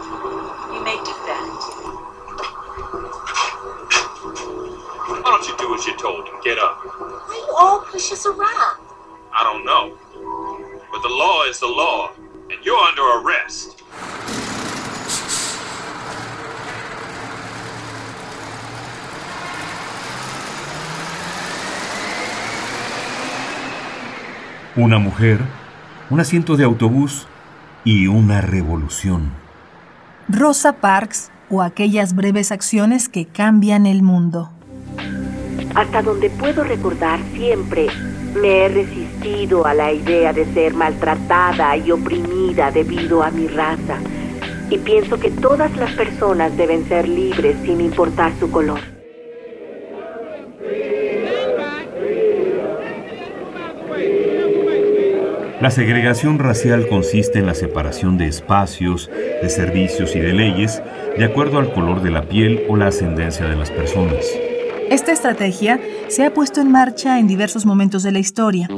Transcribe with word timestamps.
You 0.00 0.80
may 0.82 0.96
defend. 1.04 1.60
Why 5.10 5.22
don't 5.24 5.46
you 5.46 5.56
do 5.58 5.74
as 5.74 5.86
you're 5.86 5.96
told 5.98 6.26
and 6.26 6.42
get 6.42 6.58
up? 6.58 6.80
Why 7.28 7.44
you 7.46 7.54
all 7.54 7.80
push 7.80 8.12
us 8.12 8.24
around? 8.24 8.80
I 9.32 9.42
don't 9.44 9.64
know. 9.64 9.98
But 10.90 11.02
the 11.02 11.08
law 11.08 11.44
is 11.44 11.60
the 11.60 11.66
law, 11.66 12.12
and 12.50 12.64
you're 12.64 12.78
under 12.78 13.02
arrest. 13.20 13.82
Una 24.76 24.98
mujer, 24.98 25.40
un 26.08 26.20
asiento 26.20 26.56
de 26.56 26.64
autobús 26.64 27.26
y 27.84 28.06
una 28.06 28.40
revolución. 28.40 29.49
Rosa 30.32 30.74
Parks 30.74 31.32
o 31.50 31.60
aquellas 31.60 32.14
breves 32.14 32.52
acciones 32.52 33.08
que 33.08 33.26
cambian 33.26 33.84
el 33.84 34.02
mundo. 34.02 34.48
Hasta 35.74 36.02
donde 36.02 36.30
puedo 36.30 36.62
recordar 36.62 37.18
siempre 37.32 37.88
me 38.40 38.64
he 38.64 38.68
resistido 38.68 39.66
a 39.66 39.74
la 39.74 39.92
idea 39.92 40.32
de 40.32 40.44
ser 40.54 40.74
maltratada 40.74 41.76
y 41.76 41.90
oprimida 41.90 42.70
debido 42.70 43.24
a 43.24 43.32
mi 43.32 43.48
raza. 43.48 43.98
Y 44.70 44.78
pienso 44.78 45.18
que 45.18 45.32
todas 45.32 45.76
las 45.76 45.92
personas 45.94 46.56
deben 46.56 46.86
ser 46.86 47.08
libres 47.08 47.56
sin 47.64 47.80
importar 47.80 48.32
su 48.38 48.48
color. 48.52 48.89
La 55.60 55.70
segregación 55.70 56.38
racial 56.38 56.88
consiste 56.88 57.38
en 57.38 57.44
la 57.44 57.52
separación 57.52 58.16
de 58.16 58.26
espacios, 58.26 59.10
de 59.42 59.50
servicios 59.50 60.16
y 60.16 60.18
de 60.18 60.32
leyes 60.32 60.82
de 61.18 61.24
acuerdo 61.26 61.58
al 61.58 61.74
color 61.74 62.00
de 62.00 62.10
la 62.10 62.22
piel 62.22 62.62
o 62.70 62.76
la 62.76 62.86
ascendencia 62.86 63.46
de 63.46 63.56
las 63.56 63.70
personas. 63.70 64.24
Esta 64.88 65.12
estrategia 65.12 65.78
se 66.08 66.24
ha 66.24 66.32
puesto 66.32 66.62
en 66.62 66.72
marcha 66.72 67.18
en 67.18 67.26
diversos 67.26 67.66
momentos 67.66 68.02
de 68.02 68.10
la 68.10 68.20
historia, 68.20 68.68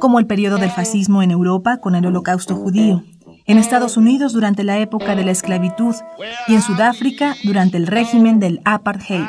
como 0.00 0.18
el 0.18 0.26
periodo 0.26 0.56
del 0.56 0.70
fascismo 0.70 1.22
en 1.22 1.30
Europa 1.30 1.76
con 1.76 1.94
el 1.94 2.06
holocausto 2.06 2.54
judío, 2.54 3.04
en 3.46 3.58
Estados 3.58 3.98
Unidos 3.98 4.32
durante 4.32 4.64
la 4.64 4.78
época 4.78 5.14
de 5.14 5.24
la 5.24 5.32
esclavitud 5.32 5.94
y 6.48 6.54
en 6.54 6.62
Sudáfrica 6.62 7.34
durante 7.44 7.76
el 7.76 7.86
régimen 7.86 8.40
del 8.40 8.62
apartheid. 8.64 9.26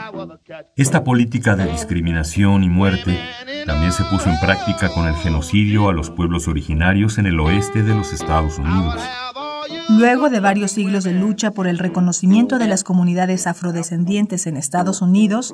Esta 0.78 1.04
política 1.04 1.58
de 1.58 1.66
discriminación 1.66 2.64
y 2.64 2.70
muerte 2.70 3.20
también 3.66 3.92
se 3.92 4.04
puso 4.06 4.30
en 4.30 4.40
práctica 4.40 4.90
con 4.90 5.08
el 5.08 5.16
genocidio 5.16 5.90
a 5.90 5.94
los 5.94 6.10
pueblos 6.10 6.48
originarios 6.48 7.18
en 7.18 7.26
el 7.26 7.40
oeste 7.40 7.84
de 7.84 7.96
los 7.96 8.14
Estados 8.14 8.58
Unidos. 8.58 9.02
Luego 9.90 10.30
de 10.30 10.40
varios 10.40 10.72
siglos 10.72 11.04
de 11.04 11.14
lucha 11.14 11.52
por 11.52 11.68
el 11.68 11.78
reconocimiento 11.78 12.58
de 12.58 12.68
las 12.68 12.84
comunidades 12.84 13.48
afrodescendientes 13.48 14.48
en 14.48 14.58
Estados 14.58 15.02
Unidos, 15.02 15.54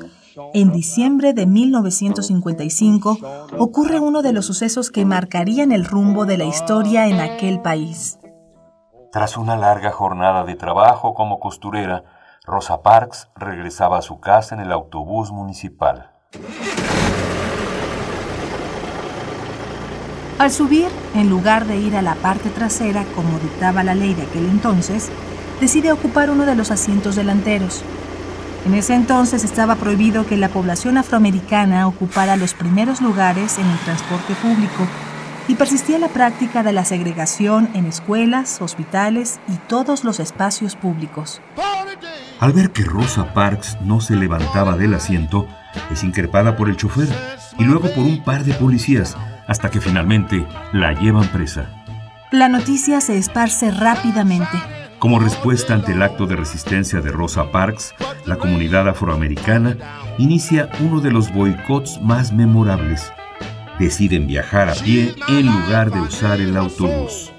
en 0.54 0.72
diciembre 0.72 1.34
de 1.34 1.46
1955 1.46 3.18
ocurre 3.58 4.00
uno 4.00 4.22
de 4.22 4.34
los 4.34 4.46
sucesos 4.46 4.92
que 4.92 5.06
marcarían 5.06 5.72
el 5.72 5.86
rumbo 5.86 6.26
de 6.26 6.38
la 6.38 6.46
historia 6.46 7.08
en 7.08 7.20
aquel 7.20 7.62
país. 7.62 8.20
Tras 9.12 9.38
una 9.38 9.56
larga 9.56 9.92
jornada 9.92 10.44
de 10.44 10.56
trabajo 10.56 11.14
como 11.14 11.40
costurera, 11.40 12.04
Rosa 12.46 12.82
Parks 12.82 13.30
regresaba 13.36 13.98
a 13.98 14.02
su 14.02 14.20
casa 14.20 14.56
en 14.56 14.62
el 14.62 14.72
autobús 14.72 15.32
municipal. 15.32 16.12
Al 20.40 20.52
subir, 20.52 20.88
en 21.16 21.30
lugar 21.30 21.66
de 21.66 21.78
ir 21.78 21.96
a 21.96 22.04
la 22.04 22.14
parte 22.14 22.50
trasera 22.52 23.04
como 23.16 23.40
dictaba 23.40 23.84
la 23.84 23.96
ley 23.96 24.14
de 24.14 24.22
aquel 24.22 24.46
entonces, 24.46 25.10
decide 25.60 25.92
ocupar 25.92 26.30
uno 26.30 26.46
de 26.46 26.56
los 26.56 26.70
asientos 26.70 27.16
delanteros. 27.16 27.84
En 28.66 28.76
ese 28.76 28.94
entonces 28.94 29.44
estaba 29.44 29.76
prohibido 29.76 30.28
que 30.28 30.38
la 30.38 30.50
población 30.50 30.98
afroamericana 30.98 31.88
ocupara 31.88 32.36
los 32.36 32.54
primeros 32.54 33.02
lugares 33.02 33.58
en 33.58 33.66
el 33.66 33.78
transporte 33.80 34.36
público 34.36 34.86
y 35.48 35.56
persistía 35.56 35.98
la 35.98 36.10
práctica 36.10 36.62
de 36.62 36.74
la 36.74 36.86
segregación 36.86 37.70
en 37.74 37.88
escuelas, 37.88 38.62
hospitales 38.62 39.40
y 39.48 39.56
todos 39.68 40.04
los 40.04 40.20
espacios 40.20 40.76
públicos. 40.76 41.42
Al 42.40 42.52
ver 42.52 42.70
que 42.72 42.84
Rosa 42.84 43.34
Parks 43.34 43.78
no 43.82 44.02
se 44.02 44.16
levantaba 44.16 44.78
del 44.78 44.94
asiento, 44.94 45.48
es 45.92 46.04
increpada 46.04 46.56
por 46.56 46.70
el 46.70 46.78
chofer 46.78 47.08
y 47.58 47.64
luego 47.64 47.90
por 47.96 48.04
un 48.04 48.24
par 48.24 48.44
de 48.44 48.54
policías, 48.54 49.16
hasta 49.48 49.70
que 49.70 49.82
finalmente 49.82 50.46
la 50.74 50.94
llevan 50.94 51.28
presa. 51.30 51.70
La 52.32 52.50
noticia 52.50 53.00
se 53.02 53.18
esparce 53.18 53.72
rápidamente. 53.72 54.58
Como 55.00 55.20
respuesta 55.20 55.74
ante 55.74 55.92
el 55.92 56.02
acto 56.02 56.26
de 56.26 56.36
resistencia 56.36 57.02
de 57.02 57.12
Rosa 57.12 57.52
Parks, 57.52 57.94
la 58.26 58.38
comunidad 58.38 58.90
afroamericana 58.90 59.78
inicia 60.18 60.70
uno 60.80 61.00
de 61.00 61.12
los 61.12 61.32
boicots 61.32 62.02
más 62.02 62.34
memorables. 62.34 63.12
Deciden 63.80 64.26
viajar 64.26 64.70
a 64.70 64.74
pie 64.74 65.14
en 65.28 65.46
lugar 65.46 65.92
de 65.92 66.02
usar 66.02 66.42
el 66.42 66.58
autobús. 66.58 67.32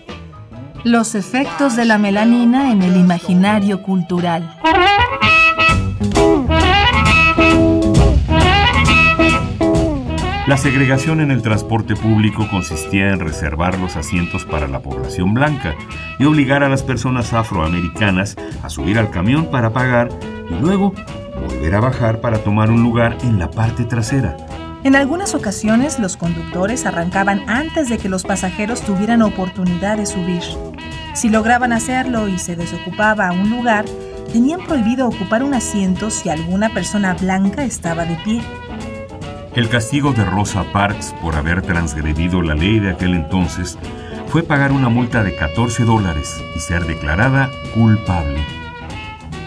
Los 0.84 1.16
efectos 1.16 1.74
de 1.74 1.84
la 1.84 1.98
melanina 1.98 2.70
en 2.70 2.82
el 2.82 2.96
imaginario 2.96 3.82
cultural. 3.82 4.56
La 10.48 10.56
segregación 10.56 11.20
en 11.20 11.30
el 11.30 11.42
transporte 11.42 11.94
público 11.94 12.48
consistía 12.50 13.10
en 13.10 13.20
reservar 13.20 13.78
los 13.78 13.96
asientos 13.96 14.46
para 14.46 14.66
la 14.66 14.80
población 14.80 15.34
blanca 15.34 15.74
y 16.18 16.24
obligar 16.24 16.62
a 16.62 16.70
las 16.70 16.82
personas 16.82 17.34
afroamericanas 17.34 18.34
a 18.62 18.70
subir 18.70 18.98
al 18.98 19.10
camión 19.10 19.50
para 19.50 19.74
pagar 19.74 20.08
y 20.48 20.54
luego 20.54 20.94
volver 21.38 21.74
a 21.74 21.80
bajar 21.80 22.22
para 22.22 22.38
tomar 22.38 22.70
un 22.70 22.82
lugar 22.82 23.18
en 23.24 23.38
la 23.38 23.50
parte 23.50 23.84
trasera. 23.84 24.38
En 24.84 24.96
algunas 24.96 25.34
ocasiones 25.34 25.98
los 25.98 26.16
conductores 26.16 26.86
arrancaban 26.86 27.42
antes 27.46 27.90
de 27.90 27.98
que 27.98 28.08
los 28.08 28.22
pasajeros 28.22 28.80
tuvieran 28.80 29.20
oportunidad 29.20 29.98
de 29.98 30.06
subir. 30.06 30.42
Si 31.12 31.28
lograban 31.28 31.74
hacerlo 31.74 32.26
y 32.26 32.38
se 32.38 32.56
desocupaba 32.56 33.32
un 33.32 33.50
lugar, 33.50 33.84
tenían 34.32 34.60
prohibido 34.60 35.08
ocupar 35.08 35.42
un 35.42 35.52
asiento 35.52 36.08
si 36.08 36.30
alguna 36.30 36.70
persona 36.70 37.12
blanca 37.12 37.64
estaba 37.64 38.06
de 38.06 38.16
pie. 38.24 38.42
El 39.54 39.68
castigo 39.68 40.12
de 40.12 40.24
Rosa 40.24 40.64
Parks 40.72 41.14
por 41.22 41.34
haber 41.34 41.62
transgredido 41.62 42.42
la 42.42 42.54
ley 42.54 42.78
de 42.78 42.90
aquel 42.90 43.14
entonces 43.14 43.78
fue 44.28 44.42
pagar 44.42 44.72
una 44.72 44.88
multa 44.88 45.24
de 45.24 45.34
14 45.34 45.84
dólares 45.84 46.40
y 46.54 46.60
ser 46.60 46.86
declarada 46.86 47.50
culpable. 47.74 48.44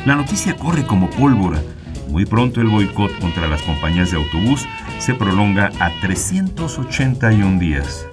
La 0.05 0.15
noticia 0.15 0.57
corre 0.57 0.85
como 0.85 1.09
pólvora. 1.09 1.61
Muy 2.09 2.25
pronto 2.25 2.59
el 2.59 2.67
boicot 2.67 3.17
contra 3.19 3.47
las 3.47 3.61
compañías 3.61 4.11
de 4.11 4.17
autobús 4.17 4.67
se 4.97 5.13
prolonga 5.13 5.69
a 5.79 5.91
381 6.01 7.59
días. 7.59 8.05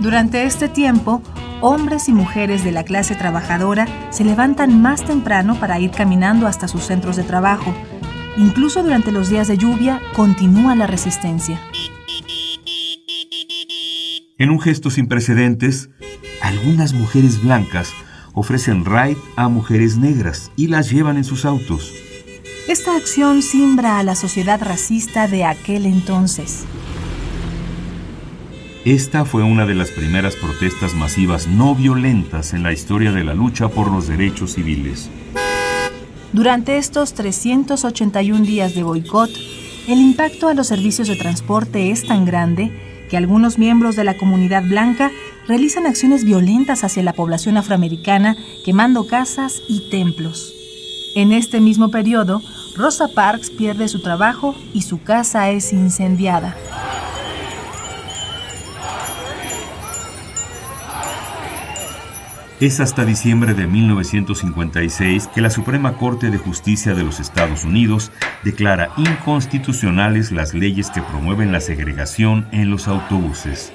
Durante 0.00 0.42
este 0.42 0.68
tiempo, 0.68 1.22
hombres 1.62 2.08
y 2.08 2.12
mujeres 2.12 2.64
de 2.64 2.72
la 2.72 2.84
clase 2.84 3.14
trabajadora 3.14 3.86
se 4.10 4.24
levantan 4.24 4.82
más 4.82 5.04
temprano 5.04 5.54
para 5.58 5.78
ir 5.78 5.90
caminando 5.90 6.46
hasta 6.46 6.68
sus 6.68 6.82
centros 6.82 7.16
de 7.16 7.22
trabajo. 7.22 7.72
Incluso 8.38 8.82
durante 8.82 9.12
los 9.12 9.30
días 9.30 9.48
de 9.48 9.56
lluvia 9.56 10.00
continúa 10.14 10.74
la 10.74 10.86
resistencia. 10.86 11.60
En 14.38 14.50
un 14.50 14.60
gesto 14.60 14.90
sin 14.90 15.08
precedentes, 15.08 15.88
algunas 16.42 16.92
mujeres 16.92 17.42
blancas 17.42 17.92
ofrecen 18.34 18.84
ride 18.84 19.16
a 19.36 19.48
mujeres 19.48 19.96
negras 19.96 20.52
y 20.56 20.66
las 20.66 20.90
llevan 20.90 21.16
en 21.16 21.24
sus 21.24 21.46
autos. 21.46 21.94
Esta 22.68 22.96
acción 22.96 23.40
simbra 23.40 23.98
a 23.98 24.02
la 24.02 24.14
sociedad 24.14 24.60
racista 24.62 25.28
de 25.28 25.44
aquel 25.44 25.86
entonces. 25.86 26.66
Esta 28.84 29.24
fue 29.24 29.42
una 29.42 29.64
de 29.66 29.74
las 29.74 29.90
primeras 29.90 30.36
protestas 30.36 30.94
masivas 30.94 31.48
no 31.48 31.74
violentas 31.74 32.52
en 32.52 32.62
la 32.62 32.72
historia 32.72 33.12
de 33.12 33.24
la 33.24 33.34
lucha 33.34 33.68
por 33.68 33.90
los 33.90 34.06
derechos 34.06 34.52
civiles. 34.52 35.10
Durante 36.36 36.76
estos 36.76 37.14
381 37.14 38.44
días 38.44 38.74
de 38.74 38.82
boicot, 38.82 39.30
el 39.88 39.98
impacto 39.98 40.48
a 40.48 40.52
los 40.52 40.66
servicios 40.66 41.08
de 41.08 41.16
transporte 41.16 41.90
es 41.90 42.06
tan 42.06 42.26
grande 42.26 42.78
que 43.08 43.16
algunos 43.16 43.56
miembros 43.56 43.96
de 43.96 44.04
la 44.04 44.18
comunidad 44.18 44.62
blanca 44.62 45.10
realizan 45.48 45.86
acciones 45.86 46.24
violentas 46.24 46.84
hacia 46.84 47.02
la 47.02 47.14
población 47.14 47.56
afroamericana 47.56 48.36
quemando 48.66 49.06
casas 49.06 49.62
y 49.66 49.88
templos. 49.88 50.52
En 51.14 51.32
este 51.32 51.58
mismo 51.58 51.90
periodo, 51.90 52.42
Rosa 52.76 53.08
Parks 53.08 53.48
pierde 53.48 53.88
su 53.88 54.02
trabajo 54.02 54.54
y 54.74 54.82
su 54.82 55.02
casa 55.02 55.48
es 55.48 55.72
incendiada. 55.72 56.54
Es 62.58 62.80
hasta 62.80 63.04
diciembre 63.04 63.52
de 63.52 63.66
1956 63.66 65.28
que 65.34 65.42
la 65.42 65.50
Suprema 65.50 65.98
Corte 65.98 66.30
de 66.30 66.38
Justicia 66.38 66.94
de 66.94 67.04
los 67.04 67.20
Estados 67.20 67.64
Unidos 67.64 68.12
declara 68.44 68.92
inconstitucionales 68.96 70.32
las 70.32 70.54
leyes 70.54 70.88
que 70.88 71.02
promueven 71.02 71.52
la 71.52 71.60
segregación 71.60 72.48
en 72.52 72.70
los 72.70 72.88
autobuses. 72.88 73.74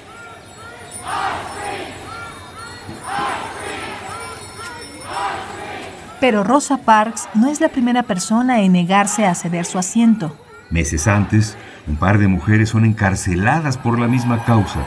Pero 6.18 6.42
Rosa 6.42 6.78
Parks 6.78 7.28
no 7.34 7.48
es 7.48 7.60
la 7.60 7.68
primera 7.68 8.02
persona 8.02 8.62
en 8.62 8.72
negarse 8.72 9.26
a 9.26 9.36
ceder 9.36 9.64
su 9.64 9.78
asiento. 9.78 10.36
Meses 10.70 11.06
antes, 11.06 11.56
un 11.86 11.94
par 11.94 12.18
de 12.18 12.26
mujeres 12.26 12.70
son 12.70 12.84
encarceladas 12.84 13.78
por 13.78 14.00
la 14.00 14.08
misma 14.08 14.44
causa. 14.44 14.84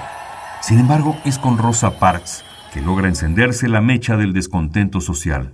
Sin 0.61 0.79
embargo, 0.79 1.17
es 1.23 1.39
con 1.39 1.57
Rosa 1.57 1.97
Parks 1.97 2.43
que 2.75 2.81
logra 2.81 3.07
encenderse 3.07 3.69
la 3.69 3.79
mecha 3.79 4.17
del 4.17 4.33
descontento 4.33 4.99
social. 4.99 5.53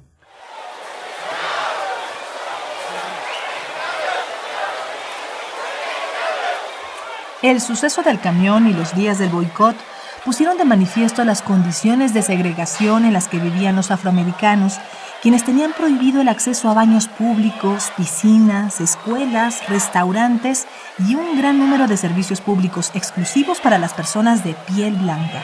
El 7.44 7.62
suceso 7.62 8.02
del 8.02 8.20
camión 8.20 8.68
y 8.68 8.74
los 8.74 8.96
días 8.96 9.20
del 9.20 9.30
boicot 9.30 9.76
pusieron 10.26 10.58
de 10.58 10.66
manifiesto 10.66 11.24
las 11.24 11.44
condiciones 11.44 12.16
de 12.16 12.24
segregación 12.24 13.06
en 13.06 13.14
las 13.14 13.28
que 13.28 13.38
vivían 13.38 13.76
los 13.76 13.92
afroamericanos 13.92 14.80
quienes 15.22 15.46
tenían 15.46 15.74
prohibido 15.74 16.22
el 16.22 16.28
acceso 16.28 16.72
a 16.72 16.74
baños 16.74 17.08
públicos, 17.08 17.92
piscinas, 17.96 18.82
escuelas, 18.82 19.70
restaurantes 19.70 20.66
y 20.98 21.14
un 21.14 21.38
gran 21.38 21.60
número 21.60 21.86
de 21.86 21.98
servicios 21.98 22.42
públicos 22.42 22.90
exclusivos 22.96 23.60
para 23.60 23.78
las 23.78 23.94
personas 23.94 24.44
de 24.44 24.56
piel 24.68 24.96
blanca. 24.96 25.44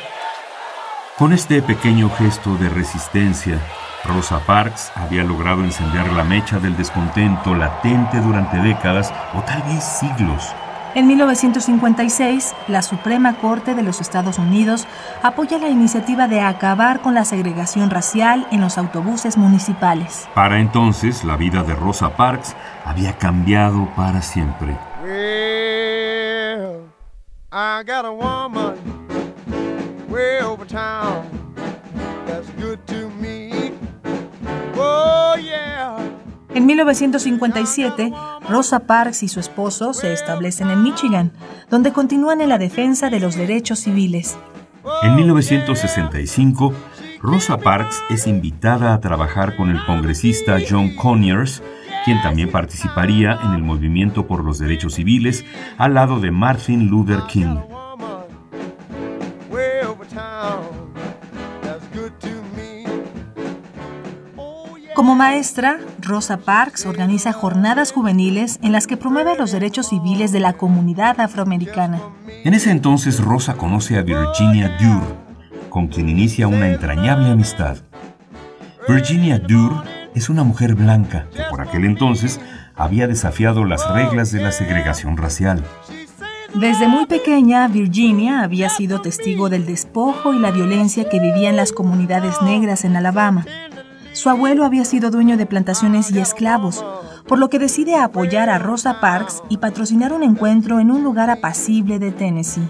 Con 1.17 1.33
este 1.33 1.61
pequeño 1.61 2.09
gesto 2.09 2.55
de 2.57 2.69
resistencia, 2.69 3.59
Rosa 4.05 4.39
Parks 4.45 4.91
había 4.95 5.23
logrado 5.23 5.63
encender 5.63 6.11
la 6.13 6.23
mecha 6.23 6.59
del 6.59 6.77
descontento 6.77 7.55
latente 7.55 8.19
durante 8.21 8.57
décadas 8.57 9.13
o 9.33 9.41
tal 9.41 9.63
vez 9.63 9.83
siglos 9.83 10.53
en 10.97 11.05
1956, 11.05 12.55
la 12.67 12.81
Suprema 12.81 13.35
Corte 13.35 13.75
de 13.75 13.83
los 13.83 14.01
Estados 14.01 14.39
Unidos 14.39 14.87
apoya 15.21 15.59
la 15.59 15.69
iniciativa 15.69 16.27
de 16.27 16.41
acabar 16.41 17.01
con 17.01 17.13
la 17.13 17.23
segregación 17.23 17.91
racial 17.91 18.47
en 18.51 18.61
los 18.61 18.79
autobuses 18.79 19.37
municipales. 19.37 20.27
Para 20.33 20.59
entonces, 20.59 21.23
la 21.23 21.35
vida 21.35 21.61
de 21.61 21.75
Rosa 21.75 22.15
Parks 22.15 22.55
había 22.83 23.15
cambiado 23.15 23.87
para 23.95 24.23
siempre. 24.23 24.75
En 36.53 36.65
1957, 36.65 38.11
Rosa 38.49 38.79
Parks 38.79 39.21
y 39.21 39.27
su 39.27 39.39
esposo 39.39 39.93
se 39.93 40.11
establecen 40.11 40.71
en 40.71 40.81
Michigan, 40.81 41.31
donde 41.69 41.93
continúan 41.93 42.41
en 42.41 42.49
la 42.49 42.57
defensa 42.57 43.11
de 43.11 43.19
los 43.19 43.35
derechos 43.35 43.79
civiles. 43.79 44.37
En 45.03 45.15
1965, 45.15 46.73
Rosa 47.21 47.57
Parks 47.57 48.01
es 48.09 48.25
invitada 48.25 48.95
a 48.95 48.99
trabajar 48.99 49.55
con 49.55 49.69
el 49.69 49.85
congresista 49.85 50.57
John 50.67 50.95
Conyers, 50.95 51.61
quien 52.05 52.21
también 52.23 52.49
participaría 52.49 53.37
en 53.43 53.53
el 53.53 53.61
movimiento 53.61 54.25
por 54.25 54.43
los 54.43 54.57
derechos 54.57 54.95
civiles 54.95 55.45
al 55.77 55.93
lado 55.93 56.19
de 56.19 56.31
Martin 56.31 56.87
Luther 56.87 57.19
King. 57.27 57.57
Como 64.97 65.13
maestra, 65.13 65.77
Rosa 66.01 66.37
Parks 66.37 66.87
organiza 66.87 67.31
jornadas 67.31 67.91
juveniles 67.91 68.57
en 68.63 68.71
las 68.71 68.87
que 68.87 68.97
promueve 68.97 69.37
los 69.37 69.51
derechos 69.51 69.89
civiles 69.89 70.31
de 70.31 70.39
la 70.39 70.53
comunidad 70.53 71.21
afroamericana. 71.21 72.01
En 72.43 72.55
ese 72.55 72.71
entonces 72.71 73.19
Rosa 73.23 73.57
conoce 73.57 73.99
a 73.99 74.01
Virginia 74.01 74.75
Dure, 74.81 75.05
con 75.69 75.87
quien 75.87 76.09
inicia 76.09 76.47
una 76.47 76.67
entrañable 76.67 77.29
amistad. 77.29 77.77
Virginia 78.89 79.37
Dure 79.37 79.75
es 80.15 80.29
una 80.29 80.43
mujer 80.43 80.73
blanca 80.73 81.27
que 81.31 81.43
por 81.47 81.61
aquel 81.61 81.85
entonces 81.85 82.39
había 82.73 83.07
desafiado 83.07 83.65
las 83.65 83.87
reglas 83.93 84.31
de 84.31 84.41
la 84.41 84.51
segregación 84.51 85.15
racial. 85.15 85.63
Desde 86.55 86.87
muy 86.87 87.05
pequeña, 87.05 87.67
Virginia 87.67 88.41
había 88.41 88.69
sido 88.69 88.99
testigo 88.99 89.47
del 89.47 89.67
despojo 89.67 90.33
y 90.33 90.39
la 90.39 90.49
violencia 90.49 91.07
que 91.07 91.19
vivían 91.19 91.55
las 91.55 91.71
comunidades 91.71 92.41
negras 92.41 92.83
en 92.83 92.95
Alabama. 92.95 93.45
Su 94.17 94.29
abuelo 94.29 94.65
había 94.65 94.83
sido 94.83 95.11
dueño 95.11 95.37
de 95.37 95.45
plantaciones 95.45 96.09
y 96.09 96.17
esclavos, 96.17 96.83
por 97.27 97.37
lo 97.37 97.51
que 97.51 97.59
decide 97.59 97.97
apoyar 97.97 98.49
a 98.49 98.57
Rosa 98.57 98.99
Parks 98.99 99.43
y 99.47 99.57
patrocinar 99.57 100.11
un 100.11 100.23
encuentro 100.23 100.79
en 100.79 100.89
un 100.89 101.03
lugar 101.03 101.29
apacible 101.29 101.99
de 101.99 102.11
Tennessee. 102.11 102.67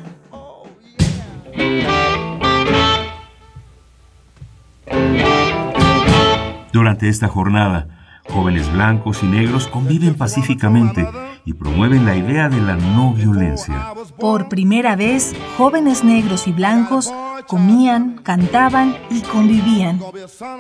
Durante 6.74 7.08
esta 7.08 7.30
jornada, 7.30 7.88
jóvenes 8.30 8.70
blancos 8.74 9.24
y 9.24 9.28
negros 9.28 9.68
conviven 9.68 10.16
pacíficamente 10.16 11.08
y 11.46 11.54
promueven 11.54 12.06
la 12.06 12.18
idea 12.18 12.50
de 12.50 12.60
la 12.60 12.76
no 12.76 13.14
violencia. 13.14 13.94
Por 14.20 14.50
primera 14.50 14.98
vez, 14.98 15.34
jóvenes 15.58 16.04
negros 16.04 16.46
y 16.46 16.52
blancos 16.52 17.14
comían, 17.48 18.18
cantaban 18.24 18.96
y 19.10 19.22
convivían. 19.22 20.00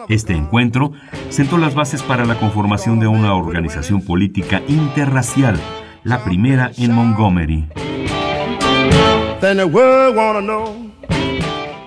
Este 0.07 0.34
encuentro 0.34 0.94
sentó 1.30 1.57
las 1.57 1.75
bases 1.75 2.01
para 2.01 2.25
la 2.25 2.36
conformación 2.36 3.00
de 3.00 3.07
una 3.07 3.36
organización 3.36 4.01
política 4.01 4.62
interracial, 4.68 5.60
la 6.03 6.24
primera 6.24 6.72
en 6.77 6.94
Montgomery. 6.94 7.67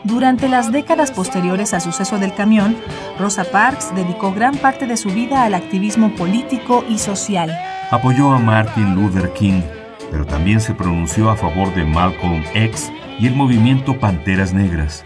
Durante 0.05 0.49
las 0.49 0.73
décadas 0.73 1.13
posteriores 1.13 1.73
al 1.73 1.81
suceso 1.81 2.19
del 2.19 2.35
camión, 2.35 2.77
Rosa 3.19 3.45
Parks 3.45 3.95
dedicó 3.95 4.33
gran 4.33 4.57
parte 4.57 4.87
de 4.87 4.97
su 4.97 5.09
vida 5.11 5.45
al 5.45 5.55
activismo 5.55 6.15
político 6.15 6.85
y 6.89 6.99
social. 6.99 7.57
Apoyó 7.91 8.31
a 8.31 8.39
Martin 8.39 8.95
Luther 8.95 9.33
King, 9.33 9.63
pero 10.11 10.27
también 10.27 10.61
se 10.61 10.75
pronunció 10.75 11.31
a 11.31 11.37
favor 11.37 11.75
de 11.75 11.85
Malcolm 11.85 12.43
X 12.55 12.93
y 13.19 13.27
el 13.27 13.35
movimiento 13.35 13.99
Panteras 13.99 14.53
Negras. 14.53 15.05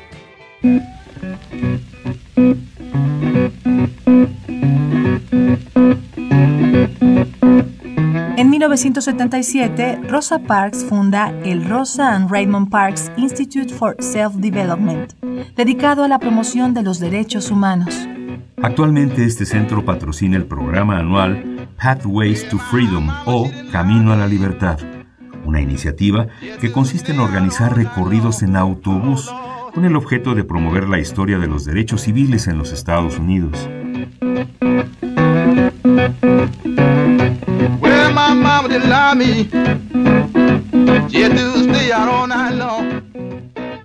En 8.36 8.50
1977, 8.50 10.00
Rosa 10.08 10.38
Parks 10.40 10.84
funda 10.84 11.32
el 11.44 11.64
Rosa 11.64 12.14
and 12.14 12.30
Raymond 12.30 12.70
Parks 12.70 13.10
Institute 13.16 13.72
for 13.72 13.96
Self-Development, 13.98 15.12
dedicado 15.56 16.02
a 16.04 16.08
la 16.08 16.18
promoción 16.18 16.74
de 16.74 16.82
los 16.82 16.98
derechos 16.98 17.50
humanos. 17.50 17.94
Actualmente 18.62 19.24
este 19.24 19.44
centro 19.44 19.84
patrocina 19.84 20.36
el 20.36 20.46
programa 20.46 20.98
anual 20.98 21.68
Pathways 21.76 22.48
to 22.48 22.58
Freedom 22.58 23.08
o 23.26 23.50
Camino 23.70 24.12
a 24.12 24.16
la 24.16 24.26
Libertad, 24.26 24.78
una 25.54 25.62
iniciativa 25.62 26.26
que 26.60 26.72
consiste 26.72 27.12
en 27.12 27.20
organizar 27.20 27.76
recorridos 27.76 28.42
en 28.42 28.56
autobús 28.56 29.32
con 29.72 29.84
el 29.84 29.94
objeto 29.94 30.34
de 30.34 30.42
promover 30.42 30.88
la 30.88 30.98
historia 30.98 31.38
de 31.38 31.46
los 31.46 31.64
derechos 31.64 32.00
civiles 32.02 32.48
en 32.48 32.58
los 32.58 32.72
Estados 32.72 33.20
Unidos. 33.20 33.68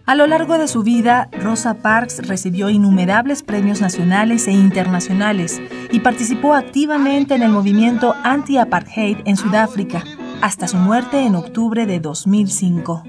A 0.06 0.16
lo 0.16 0.26
largo 0.26 0.58
de 0.58 0.68
su 0.68 0.82
vida, 0.82 1.30
Rosa 1.40 1.76
Parks 1.76 2.28
recibió 2.28 2.72
innumerables 2.72 3.44
premios 3.44 3.80
nacionales 3.80 4.48
e 4.48 4.52
internacionales 4.54 5.62
y 5.92 6.00
participó 6.00 6.56
activamente 6.56 7.36
en 7.36 7.44
el 7.44 7.52
movimiento 7.52 8.16
anti-apartheid 8.24 9.18
en 9.26 9.38
Sudáfrica, 9.38 10.04
hasta 10.42 10.68
su 10.68 10.78
muerte 10.78 11.26
en 11.26 11.36
octubre 11.36 11.86
de 11.86 12.00
2005. 12.00 13.04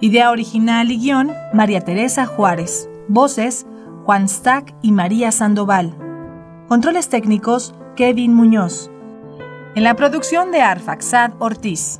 Idea 0.00 0.32
original 0.32 0.90
y 0.90 0.98
guion, 0.98 1.30
María 1.54 1.80
Teresa 1.82 2.26
Juárez. 2.26 2.90
Voces, 3.06 3.68
Juan 4.04 4.28
Stack 4.28 4.74
y 4.82 4.90
María 4.90 5.30
Sandoval. 5.30 5.94
Controles 6.66 7.08
técnicos, 7.08 7.72
Kevin 7.94 8.34
Muñoz. 8.34 8.90
En 9.76 9.84
la 9.84 9.94
producción 9.94 10.50
de 10.50 10.62
Arfaxad 10.62 11.30
Ortiz. 11.38 11.98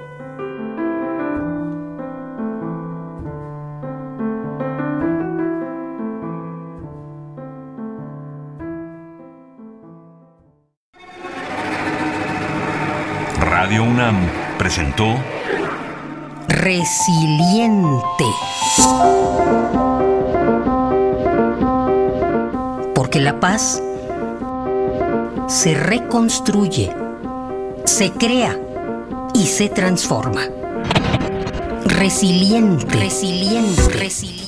Radio 13.39 13.85
UNAM 13.85 14.17
presentó 14.59 15.15
Resiliente. 16.49 18.25
Porque 22.97 23.21
la 23.21 23.39
paz 23.39 23.81
se 25.47 25.75
reconstruye, 25.75 26.93
se 28.00 28.12
crea 28.12 28.59
y 29.35 29.45
se 29.45 29.69
transforma. 29.69 30.47
Resiliente, 31.85 32.87
resiliente, 32.97 33.88
resiliente. 33.90 34.39